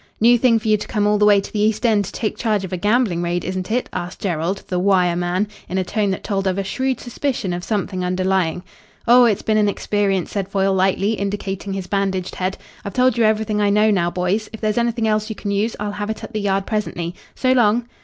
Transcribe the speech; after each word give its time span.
"New 0.19 0.35
thing 0.35 0.57
for 0.57 0.67
you 0.67 0.77
to 0.77 0.87
come 0.87 1.05
all 1.05 1.19
the 1.19 1.27
way 1.27 1.39
to 1.39 1.53
the 1.53 1.61
East 1.61 1.85
End 1.85 2.03
to 2.05 2.11
take 2.11 2.35
charge 2.35 2.65
of 2.65 2.73
a 2.73 2.77
gambling 2.77 3.21
raid, 3.21 3.45
isn't 3.45 3.69
it?" 3.69 3.87
asked 3.93 4.19
Jerrold, 4.19 4.63
the 4.67 4.79
Wire 4.79 5.15
man, 5.15 5.47
in 5.69 5.77
a 5.77 5.83
tone 5.83 6.09
that 6.09 6.23
told 6.23 6.47
of 6.47 6.57
a 6.57 6.63
shrewd 6.63 6.99
suspicion 6.99 7.53
of 7.53 7.63
something 7.63 8.03
underlying. 8.03 8.63
"Oh, 9.07 9.25
it's 9.25 9.43
been 9.43 9.59
an 9.59 9.69
experience," 9.69 10.31
said 10.31 10.49
Foyle 10.49 10.73
lightly, 10.73 11.13
indicating 11.13 11.73
his 11.73 11.85
bandaged 11.85 12.33
head. 12.33 12.57
"I've 12.83 12.95
told 12.95 13.15
you 13.15 13.25
everything 13.25 13.61
I 13.61 13.69
know 13.69 13.91
now, 13.91 14.09
boys. 14.09 14.49
If 14.51 14.59
there's 14.59 14.79
anything 14.79 15.07
else 15.07 15.29
you 15.29 15.35
can 15.35 15.51
use, 15.51 15.75
I'll 15.79 15.91
have 15.91 16.09
it 16.09 16.23
at 16.23 16.33
the 16.33 16.41
Yard 16.41 16.65
presently. 16.65 17.13
So 17.35 17.51
long." 17.51 17.87